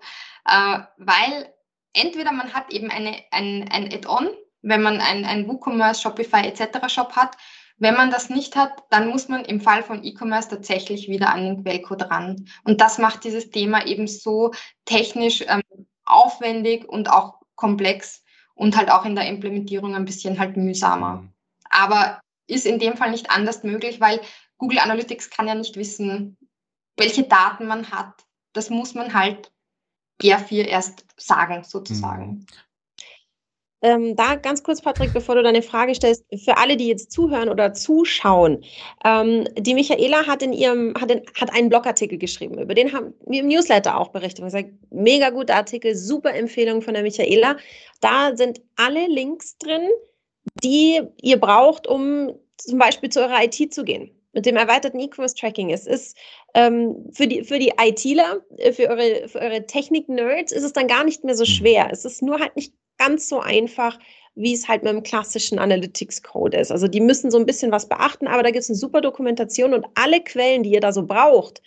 [0.44, 1.52] Äh, weil
[1.92, 4.28] entweder man hat eben eine, ein, ein Add-on,
[4.62, 6.88] wenn man ein, WooCommerce, Shopify etc.
[6.88, 7.36] Shop hat.
[7.76, 11.44] Wenn man das nicht hat, dann muss man im Fall von E-Commerce tatsächlich wieder an
[11.44, 12.48] den Quellcode ran.
[12.64, 14.52] Und das macht dieses Thema eben so
[14.84, 15.62] technisch ähm,
[16.04, 18.24] aufwendig und auch komplex
[18.54, 21.16] und halt auch in der Implementierung ein bisschen halt mühsamer.
[21.18, 21.32] Mhm.
[21.70, 24.20] Aber ist in dem Fall nicht anders möglich, weil
[24.56, 26.36] Google Analytics kann ja nicht wissen,
[26.96, 28.24] welche Daten man hat.
[28.52, 29.52] Das muss man halt
[30.20, 32.26] GR4 erst sagen, sozusagen.
[32.26, 32.46] Mhm.
[33.80, 37.48] Ähm, da ganz kurz, Patrick, bevor du deine Frage stellst, für alle, die jetzt zuhören
[37.48, 38.64] oder zuschauen,
[39.04, 43.14] ähm, die Michaela hat in ihrem, hat, in, hat einen Blogartikel geschrieben, über den haben
[43.26, 44.44] wir im Newsletter auch berichtet.
[44.44, 47.56] Ich sage, mega guter Artikel, super Empfehlung von der Michaela.
[48.00, 49.88] Da sind alle Links drin,
[50.64, 55.70] die ihr braucht, um zum Beispiel zu eurer IT zu gehen mit dem erweiterten E-Commerce-Tracking.
[55.70, 56.16] Es ist
[56.54, 60.86] ähm, für, die, für die ITler, äh, für eure, für eure Technik-Nerds ist es dann
[60.86, 61.48] gar nicht mehr so mhm.
[61.48, 61.88] schwer.
[61.90, 63.98] Es ist nur halt nicht ganz so einfach,
[64.36, 66.70] wie es halt mit dem klassischen Analytics-Code ist.
[66.70, 69.74] Also die müssen so ein bisschen was beachten, aber da gibt es eine super Dokumentation
[69.74, 71.60] und alle Quellen, die ihr da so braucht,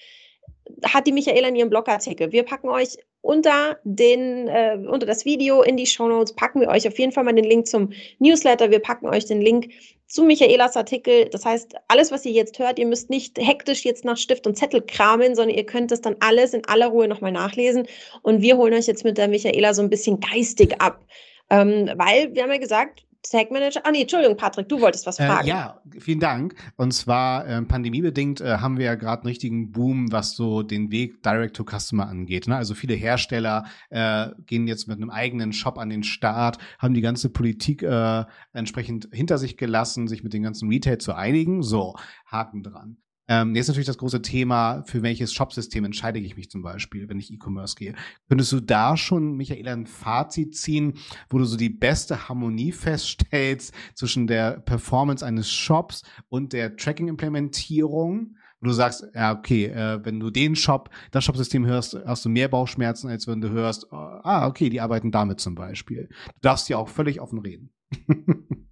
[0.85, 2.31] hat die Michaela in ihrem Blogartikel.
[2.31, 6.69] Wir packen euch unter, den, äh, unter das Video in die Show Notes, packen wir
[6.69, 8.71] euch auf jeden Fall mal den Link zum Newsletter.
[8.71, 9.71] Wir packen euch den Link
[10.11, 11.29] zu Michaelas Artikel.
[11.29, 14.57] Das heißt, alles, was ihr jetzt hört, ihr müsst nicht hektisch jetzt nach Stift und
[14.57, 17.87] Zettel kramen, sondern ihr könnt es dann alles in aller Ruhe nochmal nachlesen.
[18.21, 21.05] Und wir holen euch jetzt mit der Michaela so ein bisschen geistig ab.
[21.49, 23.81] Ähm, weil wir haben ja gesagt, Tag Manager.
[23.83, 25.47] Ah nee, Entschuldigung, Patrick, du wolltest was äh, fragen.
[25.47, 26.55] Äh, ja, vielen Dank.
[26.77, 30.91] Und zwar äh, pandemiebedingt äh, haben wir ja gerade einen richtigen Boom, was so den
[30.91, 32.47] Weg Direct to Customer angeht.
[32.47, 32.55] Ne?
[32.55, 37.01] Also viele Hersteller äh, gehen jetzt mit einem eigenen Shop an den Start, haben die
[37.01, 41.61] ganze Politik äh, entsprechend hinter sich gelassen, sich mit den ganzen Retail zu einigen.
[41.61, 42.97] So, Haken dran.
[43.31, 47.17] Ähm, jetzt natürlich das große Thema, für welches Shopsystem entscheide ich mich zum Beispiel, wenn
[47.17, 47.95] ich E-Commerce gehe.
[48.27, 50.95] Könntest du da schon, Michaela, ein Fazit ziehen,
[51.29, 58.35] wo du so die beste Harmonie feststellst zwischen der Performance eines Shops und der Tracking-Implementierung?
[58.59, 62.29] Wo du sagst, ja, okay, äh, wenn du den Shop, das Shopsystem hörst, hast du
[62.29, 66.09] mehr Bauchschmerzen, als wenn du hörst, oh, ah, okay, die arbeiten damit zum Beispiel.
[66.25, 67.71] Du darfst ja auch völlig offen reden.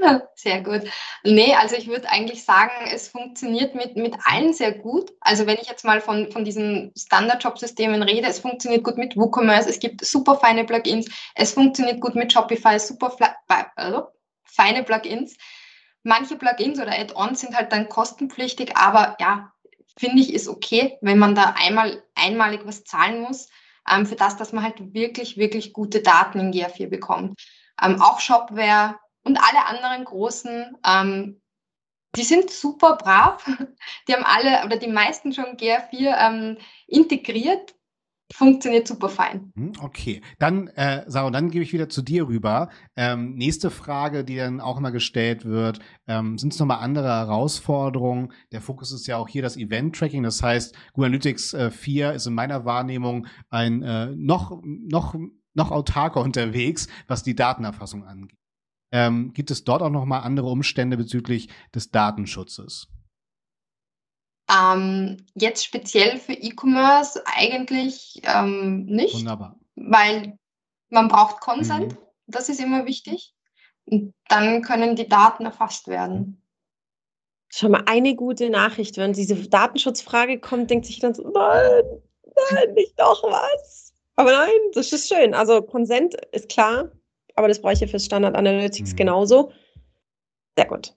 [0.34, 0.82] Sehr gut.
[1.24, 5.12] Nee, also ich würde eigentlich sagen, es funktioniert mit, mit allen sehr gut.
[5.20, 9.68] Also wenn ich jetzt mal von, von diesen Standard-Job-Systemen rede, es funktioniert gut mit WooCommerce,
[9.68, 13.16] es gibt super feine Plugins, es funktioniert gut mit Shopify, super
[13.76, 14.08] also
[14.44, 15.36] feine Plugins.
[16.04, 19.52] Manche Plugins oder Add-ons sind halt dann kostenpflichtig, aber ja,
[19.98, 23.48] finde ich, ist okay, wenn man da einmal einmalig was zahlen muss,
[23.90, 27.40] ähm, für das, dass man halt wirklich, wirklich gute Daten in GA4 bekommt.
[27.82, 31.40] Ähm, auch Shopware und alle anderen großen, ähm,
[32.16, 33.44] die sind super brav.
[34.08, 37.74] Die haben alle oder die meisten schon GR4 ähm, integriert.
[38.32, 39.52] funktioniert super fein.
[39.56, 42.70] Hm, okay, dann, äh, Sarah, dann gebe ich wieder zu dir rüber.
[42.96, 48.32] Ähm, nächste Frage, die dann auch immer gestellt wird, ähm, sind es nochmal andere Herausforderungen?
[48.52, 52.26] Der Fokus ist ja auch hier das Event-Tracking, das heißt, Google Analytics äh, 4 ist
[52.26, 55.14] in meiner Wahrnehmung ein äh, noch, noch,
[55.54, 58.38] noch autarker unterwegs, was die Datenerfassung angeht.
[58.90, 62.88] Ähm, gibt es dort auch nochmal andere Umstände bezüglich des Datenschutzes?
[64.50, 69.14] Ähm, jetzt speziell für E-Commerce eigentlich ähm, nicht.
[69.14, 69.58] Wunderbar.
[69.76, 70.38] Weil
[70.88, 71.98] man braucht Consent, mhm.
[72.26, 73.34] das ist immer wichtig.
[73.84, 76.42] Und dann können die Daten erfasst werden.
[77.50, 81.82] Schon mal eine gute Nachricht, wenn diese Datenschutzfrage kommt, denkt sich dann so, nein,
[82.52, 83.94] nein, nicht doch was.
[84.16, 85.34] Aber nein, das ist schön.
[85.34, 86.90] Also Consent ist klar,
[87.38, 88.96] aber das brauche ich ja fürs Standard Analytics mhm.
[88.96, 89.52] genauso.
[90.56, 90.94] Sehr gut.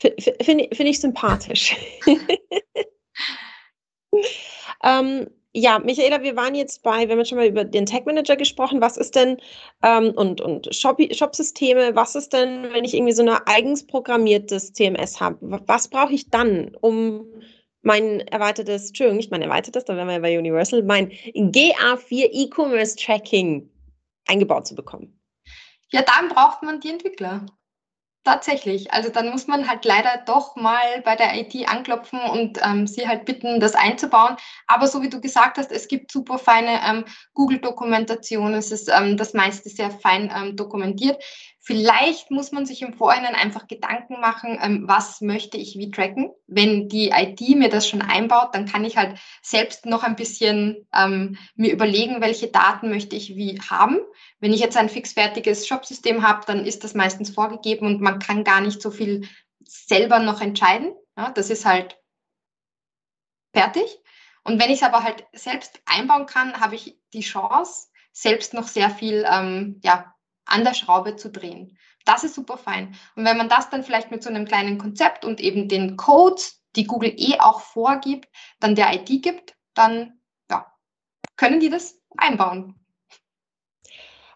[0.00, 1.76] Finde find ich sympathisch.
[4.84, 8.36] ähm, ja, Michaela, wir waren jetzt bei, wir haben schon mal über den Tag Manager
[8.36, 8.80] gesprochen.
[8.80, 9.38] Was ist denn
[9.82, 15.20] ähm, und, und Shop-Systeme, was ist denn, wenn ich irgendwie so ein eigens programmiertes CMS
[15.20, 15.38] habe?
[15.40, 17.26] Was brauche ich dann, um
[17.82, 22.96] mein erweitertes, Entschuldigung, nicht mein erweitertes, da wären wir ja bei Universal, mein GA4 E-Commerce
[22.96, 23.68] Tracking
[24.26, 25.17] eingebaut zu bekommen?
[25.90, 27.46] Ja, dann braucht man die Entwickler.
[28.24, 28.92] Tatsächlich.
[28.92, 33.08] Also dann muss man halt leider doch mal bei der IT anklopfen und ähm, sie
[33.08, 34.36] halt bitten, das einzubauen.
[34.66, 38.52] Aber so wie du gesagt hast, es gibt super feine ähm, Google-Dokumentation.
[38.52, 41.22] Es ist ähm, das meiste sehr fein ähm, dokumentiert.
[41.68, 46.30] Vielleicht muss man sich im Vorhinein einfach Gedanken machen, ähm, was möchte ich wie tracken.
[46.46, 50.88] Wenn die IT mir das schon einbaut, dann kann ich halt selbst noch ein bisschen
[50.94, 53.98] ähm, mir überlegen, welche Daten möchte ich wie haben.
[54.40, 58.44] Wenn ich jetzt ein fixfertiges Shopsystem habe, dann ist das meistens vorgegeben und man kann
[58.44, 59.28] gar nicht so viel
[59.62, 60.94] selber noch entscheiden.
[61.18, 61.98] Ja, das ist halt
[63.52, 63.98] fertig.
[64.42, 68.68] Und wenn ich es aber halt selbst einbauen kann, habe ich die Chance, selbst noch
[68.68, 70.14] sehr viel ähm, ja,
[70.48, 71.78] an der Schraube zu drehen.
[72.04, 72.96] Das ist super fein.
[73.16, 76.62] Und wenn man das dann vielleicht mit so einem kleinen Konzept und eben den Codes,
[76.74, 78.28] die Google eh auch vorgibt,
[78.60, 80.18] dann der ID gibt, dann
[80.50, 80.66] ja,
[81.36, 82.74] können die das einbauen.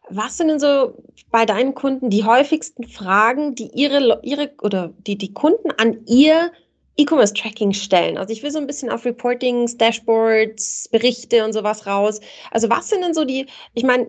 [0.09, 5.17] Was sind denn so bei deinen Kunden die häufigsten Fragen, die ihre, ihre oder die,
[5.17, 6.53] die Kunden an ihr
[6.97, 8.19] E-Commerce-Tracking stellen?
[8.19, 12.21] Also ich will so ein bisschen auf Reportings, Dashboards, Berichte und sowas raus.
[12.51, 14.09] Also was sind denn so die, ich meine,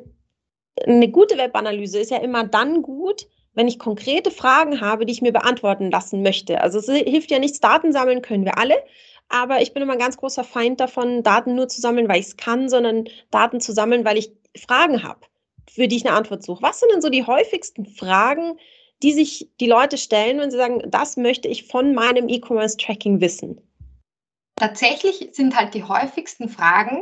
[0.85, 5.21] eine gute Webanalyse ist ja immer dann gut, wenn ich konkrete Fragen habe, die ich
[5.21, 6.61] mir beantworten lassen möchte.
[6.61, 8.75] Also es hilft ja nichts, Daten sammeln können wir alle,
[9.29, 12.27] aber ich bin immer ein ganz großer Feind davon, Daten nur zu sammeln, weil ich
[12.27, 15.21] es kann, sondern Daten zu sammeln, weil ich Fragen habe,
[15.69, 16.63] für die ich eine Antwort suche.
[16.63, 18.59] Was sind denn so die häufigsten Fragen,
[19.01, 23.61] die sich die Leute stellen, wenn sie sagen, das möchte ich von meinem E-Commerce-Tracking wissen?
[24.55, 27.01] Tatsächlich sind halt die häufigsten Fragen,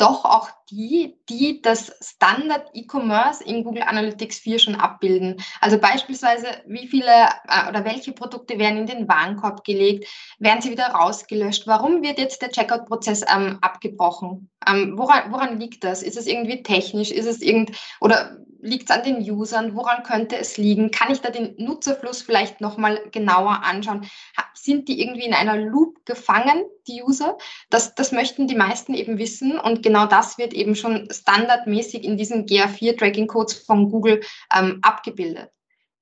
[0.00, 5.42] doch auch die, die das Standard E-Commerce in Google Analytics 4 schon abbilden.
[5.60, 7.10] Also beispielsweise, wie viele
[7.48, 10.06] äh, oder welche Produkte werden in den Warenkorb gelegt,
[10.38, 14.50] werden sie wieder rausgelöscht, warum wird jetzt der Checkout-Prozess ähm, abgebrochen?
[14.66, 16.02] Ähm, woran, woran liegt das?
[16.02, 17.10] Ist es irgendwie technisch?
[17.10, 19.74] Ist es irgend oder liegt es an den Usern?
[19.74, 20.90] Woran könnte es liegen?
[20.90, 24.08] Kann ich da den Nutzerfluss vielleicht nochmal genauer anschauen?
[24.54, 27.38] Sind die irgendwie in einer Loop gefangen, die User?
[27.70, 32.16] Das, das möchten die meisten eben wissen und genau das wird eben schon standardmäßig in
[32.16, 34.20] diesen GA4-Tracking-Codes von Google
[34.54, 35.50] ähm, abgebildet.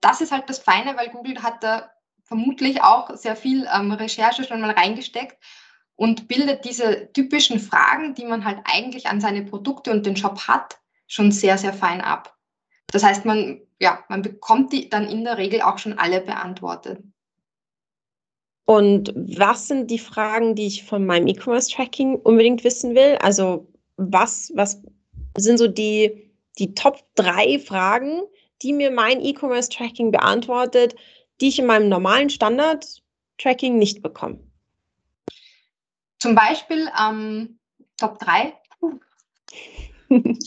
[0.01, 1.91] Das ist halt das Feine, weil Google hat da
[2.25, 5.37] vermutlich auch sehr viel ähm, Recherche schon mal reingesteckt
[5.97, 10.47] und bildet diese typischen Fragen, die man halt eigentlich an seine Produkte und den Shop
[10.47, 12.38] hat, schon sehr, sehr fein ab.
[12.93, 17.03] Das heißt, man, ja, man bekommt die dann in der Regel auch schon alle beantwortet.
[18.65, 23.17] Und was sind die Fragen, die ich von meinem E-Commerce-Tracking unbedingt wissen will?
[23.23, 24.83] Also was, was
[25.37, 28.23] sind so die, die Top drei Fragen,
[28.63, 30.97] die mir mein E-Commerce-Tracking beantwortet,
[31.41, 34.41] die ich in meinem normalen Standard-Tracking nicht bekomme?
[36.19, 37.59] Zum Beispiel ähm,
[37.97, 38.55] Top 3.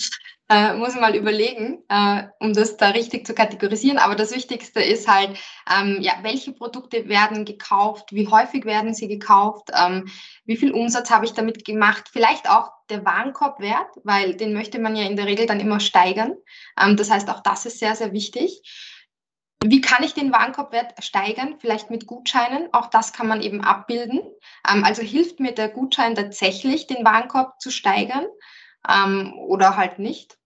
[0.51, 3.97] äh, muss man mal überlegen, äh, um das da richtig zu kategorisieren.
[3.97, 5.39] Aber das Wichtigste ist halt,
[5.73, 10.09] ähm, ja, welche Produkte werden gekauft, wie häufig werden sie gekauft, ähm,
[10.43, 14.97] wie viel Umsatz habe ich damit gemacht, vielleicht auch der Warenkorbwert, weil den möchte man
[14.97, 16.35] ja in der Regel dann immer steigern.
[16.77, 18.61] Ähm, das heißt, auch das ist sehr, sehr wichtig.
[19.63, 21.55] Wie kann ich den Warenkorbwert steigern?
[21.59, 22.67] Vielleicht mit Gutscheinen.
[22.73, 24.19] Auch das kann man eben abbilden.
[24.69, 28.25] Ähm, also hilft mir der Gutschein tatsächlich, den Warenkorb zu steigern
[28.89, 30.40] ähm, oder halt nicht.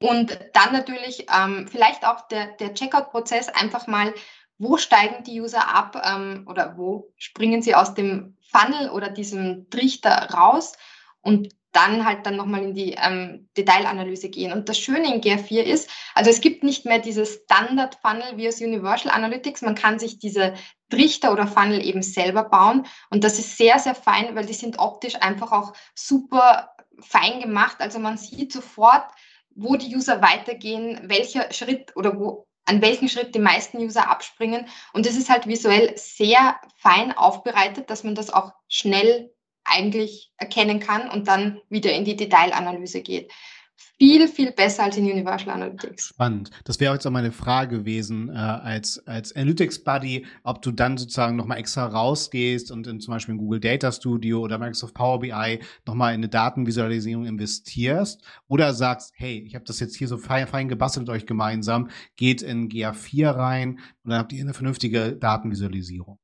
[0.00, 4.12] Und dann natürlich ähm, vielleicht auch der, der Checkout-Prozess einfach mal,
[4.58, 9.68] wo steigen die User ab ähm, oder wo springen sie aus dem Funnel oder diesem
[9.70, 10.74] Trichter raus
[11.20, 14.50] und dann halt dann nochmal in die ähm, Detailanalyse gehen.
[14.50, 18.62] Und das Schöne in GR4 ist, also es gibt nicht mehr dieses Standard-Funnel wie aus
[18.62, 19.60] Universal Analytics.
[19.60, 20.54] Man kann sich diese
[20.88, 22.86] Trichter oder Funnel eben selber bauen.
[23.10, 27.76] Und das ist sehr, sehr fein, weil die sind optisch einfach auch super fein gemacht.
[27.80, 29.04] Also man sieht sofort,
[29.56, 34.66] wo die User weitergehen, welcher Schritt oder wo, an welchen Schritt die meisten User abspringen.
[34.92, 39.32] Und es ist halt visuell sehr fein aufbereitet, dass man das auch schnell
[39.64, 43.32] eigentlich erkennen kann und dann wieder in die Detailanalyse geht.
[43.98, 46.08] Viel, viel besser als in Universal Analytics.
[46.08, 46.50] Spannend.
[46.64, 50.98] Das wäre jetzt auch meine Frage gewesen, äh, als, als Analytics Buddy, ob du dann
[50.98, 55.20] sozusagen nochmal extra rausgehst und in zum Beispiel in Google Data Studio oder Microsoft Power
[55.20, 60.18] BI nochmal in eine Datenvisualisierung investierst oder sagst, hey, ich habe das jetzt hier so
[60.18, 64.54] fein, fein gebastelt mit euch gemeinsam, geht in GA4 rein und dann habt ihr eine
[64.54, 66.18] vernünftige Datenvisualisierung.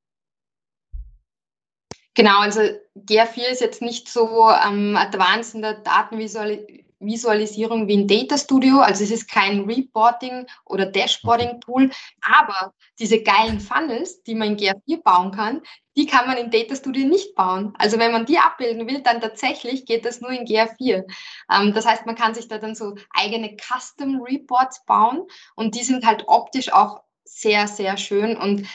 [2.15, 2.61] Genau, also
[2.97, 8.79] GR4 ist jetzt nicht so ähm, advanced in der Datenvisualisierung wie in Data Studio.
[8.79, 11.91] Also es ist kein Reporting oder Dashboarding-Tool,
[12.23, 15.62] aber diese geilen Funnels, die man in GR4 bauen kann,
[15.97, 17.75] die kann man in Data Studio nicht bauen.
[17.79, 21.05] Also wenn man die abbilden will, dann tatsächlich geht das nur in GR4.
[21.51, 25.85] Ähm, das heißt, man kann sich da dann so eigene Custom Reports bauen und die
[25.85, 28.67] sind halt optisch auch sehr, sehr schön und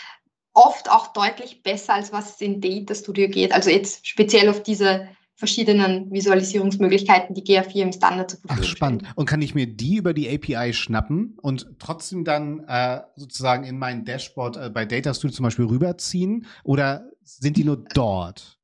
[0.53, 3.51] oft auch deutlich besser, als was in Data Studio geht.
[3.51, 9.01] Also jetzt speziell auf diese verschiedenen Visualisierungsmöglichkeiten, die GA4 im Standard zur Verfügung Ach, spannend.
[9.03, 9.13] Stellen.
[9.15, 13.77] Und kann ich mir die über die API schnappen und trotzdem dann äh, sozusagen in
[13.77, 16.47] mein Dashboard äh, bei Data Studio zum Beispiel rüberziehen?
[16.63, 18.57] Oder sind die nur dort?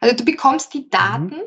[0.00, 1.42] Also du bekommst die Daten, mhm.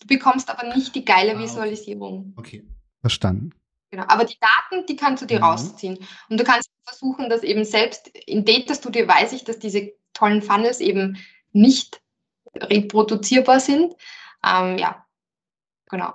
[0.00, 2.32] du bekommst aber nicht die geile ah, Visualisierung.
[2.36, 2.64] Okay,
[3.00, 3.50] verstanden.
[3.90, 5.44] Genau, aber die Daten, die kannst du dir mhm.
[5.44, 5.98] rausziehen.
[6.28, 10.40] Und du kannst versuchen, dass eben selbst in Data Studio weiß ich, dass diese tollen
[10.40, 11.18] Funnels eben
[11.52, 12.00] nicht
[12.56, 13.94] reproduzierbar sind.
[14.44, 15.04] Ähm, ja,
[15.90, 16.14] genau.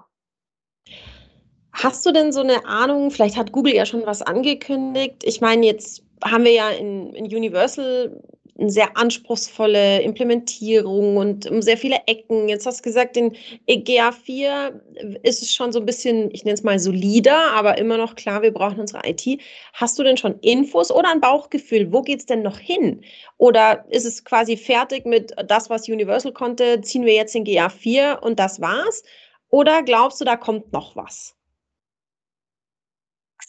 [1.71, 5.23] Hast du denn so eine Ahnung, vielleicht hat Google ja schon was angekündigt.
[5.23, 8.21] Ich meine, jetzt haben wir ja in, in Universal
[8.57, 12.47] eine sehr anspruchsvolle Implementierung und sehr viele Ecken.
[12.47, 13.35] Jetzt hast du gesagt, in
[13.67, 18.15] GA4 ist es schon so ein bisschen, ich nenne es mal solider, aber immer noch
[18.15, 19.41] klar, wir brauchen unsere IT.
[19.73, 21.91] Hast du denn schon Infos oder ein Bauchgefühl?
[21.91, 23.03] Wo geht es denn noch hin?
[23.37, 28.19] Oder ist es quasi fertig mit das, was Universal konnte, ziehen wir jetzt in GA4
[28.19, 29.03] und das war's?
[29.49, 31.35] Oder glaubst du, da kommt noch was?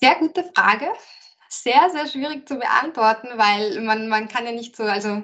[0.01, 0.87] Sehr gute Frage
[1.49, 5.23] sehr, sehr schwierig zu beantworten, weil man, man kann ja nicht so, also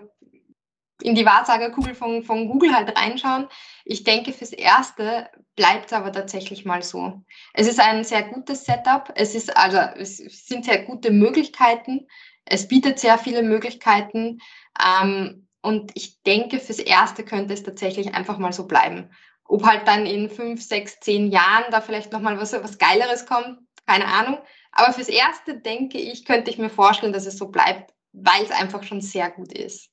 [1.03, 3.49] in die Wahrsagerkugel von, von Google halt reinschauen.
[3.85, 7.23] Ich denke, fürs Erste bleibt es aber tatsächlich mal so.
[7.55, 9.13] Es ist ein sehr gutes Setup.
[9.15, 12.07] Es ist also, es sind sehr gute Möglichkeiten.
[12.45, 14.41] Es bietet sehr viele Möglichkeiten.
[14.81, 19.11] Ähm, und ich denke, fürs Erste könnte es tatsächlich einfach mal so bleiben.
[19.45, 23.59] Ob halt dann in fünf, sechs, zehn Jahren da vielleicht nochmal was, was Geileres kommt,
[23.87, 24.39] keine Ahnung.
[24.73, 28.51] Aber fürs Erste denke ich, könnte ich mir vorstellen, dass es so bleibt, weil es
[28.51, 29.91] einfach schon sehr gut ist.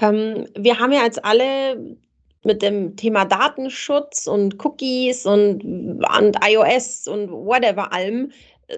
[0.00, 1.96] Ähm, wir haben ja jetzt alle
[2.44, 8.30] mit dem Thema Datenschutz und Cookies und, und iOS und whatever allem,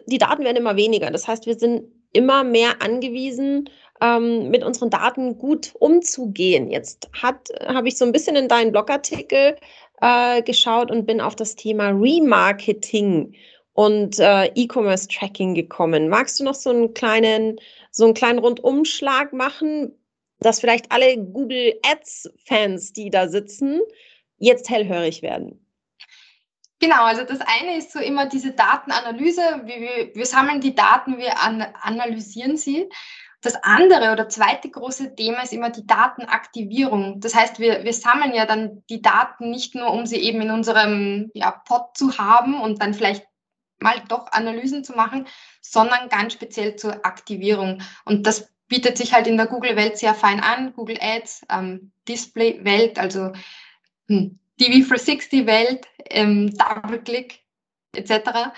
[0.06, 1.10] die Daten werden immer weniger.
[1.10, 3.68] Das heißt, wir sind immer mehr angewiesen,
[4.00, 6.70] ähm, mit unseren Daten gut umzugehen.
[6.70, 9.56] Jetzt habe ich so ein bisschen in deinen Blogartikel
[10.00, 13.34] äh, geschaut und bin auf das Thema Remarketing
[13.72, 16.08] und äh, E-Commerce-Tracking gekommen.
[16.08, 17.58] Magst du noch so einen kleinen,
[17.90, 19.92] so einen kleinen Rundumschlag machen,
[20.40, 23.80] dass vielleicht alle Google Ads-Fans, die da sitzen,
[24.38, 25.64] jetzt hellhörig werden?
[26.80, 29.42] Genau, also das eine ist so immer diese Datenanalyse.
[29.64, 32.88] Wir, wir, wir sammeln die Daten, wir an, analysieren sie.
[33.42, 37.20] Das andere oder zweite große Thema ist immer die Datenaktivierung.
[37.20, 40.50] Das heißt, wir, wir sammeln ja dann die Daten nicht nur, um sie eben in
[40.50, 43.26] unserem ja, Pod zu haben und dann vielleicht
[43.82, 45.26] mal doch Analysen zu machen,
[45.60, 47.82] sondern ganz speziell zur Aktivierung.
[48.04, 50.72] Und das bietet sich halt in der Google-Welt sehr fein an.
[50.74, 53.32] Google Ads, ähm, Display-Welt, also
[54.08, 57.40] hm, DV360-Welt, ähm, Double-Click
[57.94, 58.52] etc.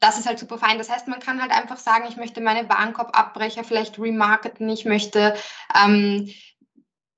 [0.00, 0.78] Das ist halt super fein.
[0.78, 5.36] Das heißt, man kann halt einfach sagen, ich möchte meine Warenkorbabbrecher vielleicht remarketen, ich möchte
[5.74, 6.28] ähm,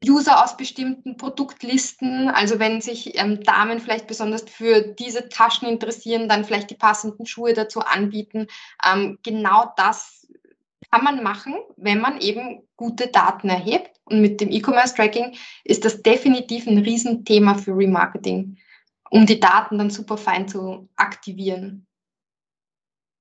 [0.06, 2.28] User aus bestimmten Produktlisten.
[2.28, 7.26] Also wenn sich ähm, Damen vielleicht besonders für diese Taschen interessieren, dann vielleicht die passenden
[7.26, 8.46] Schuhe dazu anbieten.
[8.84, 10.28] Ähm, genau das
[10.90, 13.90] kann man machen, wenn man eben gute Daten erhebt.
[14.04, 18.56] Und mit dem E-Commerce-Tracking ist das definitiv ein Riesenthema für Remarketing,
[19.10, 21.87] um die Daten dann super fein zu aktivieren.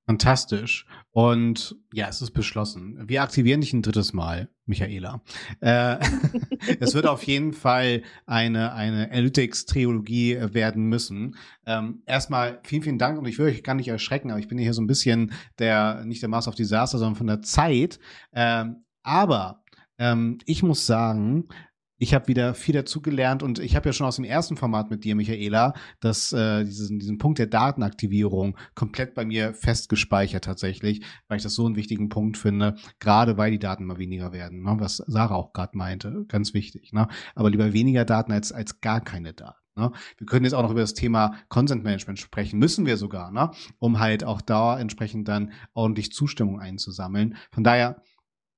[0.07, 0.85] Fantastisch.
[1.11, 2.97] Und ja, es ist beschlossen.
[3.09, 5.21] Wir aktivieren dich ein drittes Mal, Michaela.
[5.59, 5.97] Äh,
[6.79, 11.35] es wird auf jeden Fall eine, eine Analytics-Trilogie werden müssen.
[11.65, 14.57] Ähm, erstmal vielen, vielen Dank und ich will euch gar nicht erschrecken, aber ich bin
[14.57, 17.99] hier so ein bisschen der, nicht der Master of Disaster, sondern von der Zeit.
[18.31, 19.65] Ähm, aber
[19.99, 21.49] ähm, ich muss sagen,
[21.97, 25.03] ich habe wieder viel dazugelernt und ich habe ja schon aus dem ersten Format mit
[25.03, 31.37] dir, Michaela, dass äh, diesen, diesen Punkt der Datenaktivierung komplett bei mir festgespeichert tatsächlich, weil
[31.37, 34.75] ich das so einen wichtigen Punkt finde, gerade weil die Daten mal weniger werden, ne?
[34.79, 36.93] was Sarah auch gerade meinte, ganz wichtig.
[36.93, 37.07] Ne?
[37.35, 39.57] Aber lieber weniger Daten als, als gar keine Daten.
[39.75, 39.91] Ne?
[40.17, 43.51] Wir können jetzt auch noch über das Thema Consent Management sprechen, müssen wir sogar, ne?
[43.79, 47.37] um halt auch da entsprechend dann ordentlich Zustimmung einzusammeln.
[47.51, 48.01] Von daher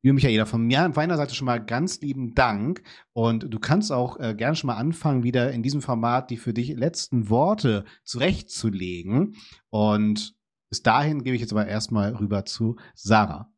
[0.01, 2.83] Liebe Michaela, von mir, meiner Seite schon mal ganz lieben Dank.
[3.11, 6.53] Und du kannst auch äh, gerne schon mal anfangen, wieder in diesem Format die für
[6.53, 9.35] dich letzten Worte zurechtzulegen.
[9.69, 10.35] Und
[10.69, 13.51] bis dahin gebe ich jetzt aber erstmal rüber zu Sarah.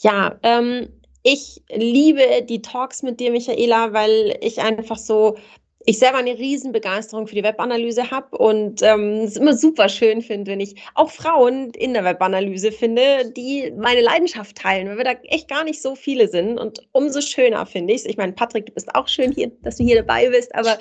[0.00, 0.88] Ja, ähm,
[1.22, 5.36] ich liebe die Talks mit dir, Michaela, weil ich einfach so
[5.86, 10.50] ich selber eine Riesenbegeisterung für die Webanalyse habe und ähm, es immer super schön finde,
[10.50, 15.12] wenn ich auch Frauen in der Webanalyse finde, die meine Leidenschaft teilen, weil wir da
[15.24, 16.58] echt gar nicht so viele sind.
[16.58, 18.06] Und umso schöner finde ich es.
[18.06, 20.78] Ich meine, Patrick, du bist auch schön hier, dass du hier dabei bist, aber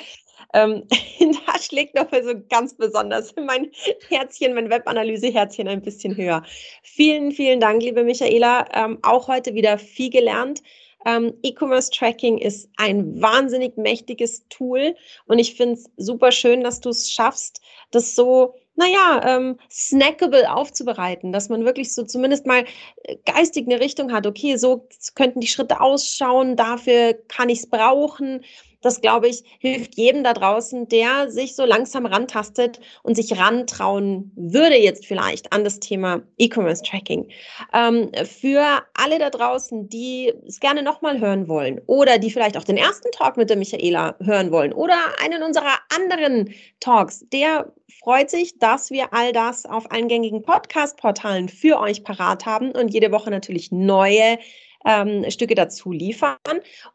[0.54, 0.84] ähm,
[1.48, 3.72] da schlägt noch so ganz besonders mein
[4.10, 6.44] Herzchen, mein Webanalyse-Herzchen ein bisschen höher.
[6.84, 8.68] Vielen, vielen Dank, liebe Michaela.
[8.74, 10.62] Ähm, auch heute wieder viel gelernt.
[11.06, 14.96] Ähm, E-Commerce Tracking ist ein wahnsinnig mächtiges Tool
[15.26, 20.50] und ich finde es super schön, dass du es schaffst, das so naja, ähm, snackable
[20.50, 22.64] aufzubereiten, dass man wirklich so zumindest mal
[23.04, 24.26] äh, geistig eine Richtung hat.
[24.26, 28.46] Okay, so könnten die Schritte ausschauen, dafür kann ich es brauchen.
[28.82, 34.32] Das, glaube ich, hilft jedem da draußen, der sich so langsam rantastet und sich rantrauen
[34.36, 37.30] würde jetzt vielleicht an das Thema E-Commerce Tracking.
[37.74, 42.64] Ähm, für alle da draußen, die es gerne nochmal hören wollen oder die vielleicht auch
[42.64, 48.30] den ersten Talk mit der Michaela hören wollen oder einen unserer anderen Talks, der freut
[48.30, 53.12] sich, dass wir all das auf allen gängigen Podcast-Portalen für euch parat haben und jede
[53.12, 54.38] Woche natürlich neue
[54.86, 56.38] ähm, Stücke dazu liefern.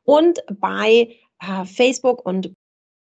[0.04, 1.08] Und bei
[1.64, 2.54] Facebook und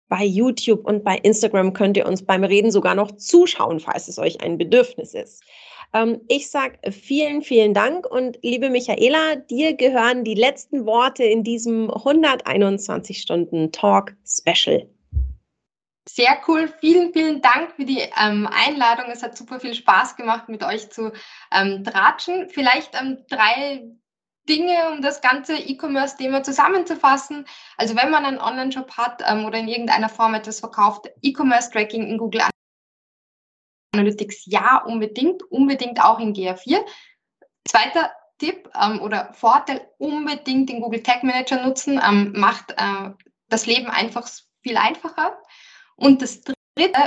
[0.09, 4.19] bei YouTube und bei Instagram könnt ihr uns beim Reden sogar noch zuschauen, falls es
[4.19, 5.43] euch ein Bedürfnis ist.
[5.93, 11.43] Ähm, ich sage vielen, vielen Dank und liebe Michaela, dir gehören die letzten Worte in
[11.43, 14.87] diesem 121 Stunden Talk Special.
[16.07, 16.71] Sehr cool.
[16.81, 19.05] Vielen, vielen Dank für die ähm, Einladung.
[19.09, 21.13] Es hat super viel Spaß gemacht, mit euch zu
[21.51, 22.49] ähm, tratschen.
[22.49, 23.83] Vielleicht ähm, drei
[24.49, 27.45] Dinge, um das ganze E-Commerce-Thema zusammenzufassen.
[27.77, 32.17] Also wenn man einen Online-Shop hat ähm, oder in irgendeiner Form etwas verkauft, E-Commerce-Tracking in
[32.17, 32.41] Google
[33.93, 36.79] Analytics ja, unbedingt, unbedingt auch in GA4.
[37.65, 43.11] Zweiter Tipp ähm, oder Vorteil, unbedingt den Google Tag Manager nutzen, ähm, macht äh,
[43.49, 44.27] das Leben einfach
[44.61, 45.37] viel einfacher.
[45.95, 46.59] Und das Dritte,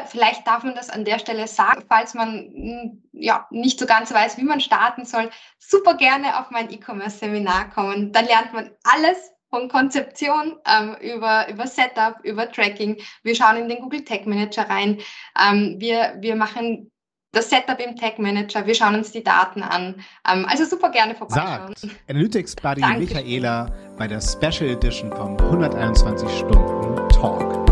[0.07, 4.13] vielleicht darf man das an der Stelle sagen, falls man hm, ja nicht so ganz
[4.13, 8.13] weiß, wie man starten soll, super gerne auf mein E-Commerce-Seminar kommen.
[8.13, 9.19] Da lernt man alles
[9.51, 12.97] von Konzeption ähm, über, über Setup, über Tracking.
[13.23, 14.99] Wir schauen in den Google Tag Manager rein.
[15.41, 16.91] Ähm, wir, wir machen
[17.33, 18.67] das Setup im Tag Manager.
[18.67, 20.03] Wir schauen uns die Daten an.
[20.31, 21.75] Ähm, also super gerne vorbeischauen.
[21.77, 27.66] Sagt Analytics Buddy Michaela bei der Special Edition vom 121 Stunden Talk.